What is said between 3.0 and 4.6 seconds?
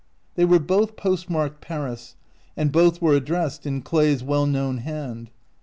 were addressed in Clay's well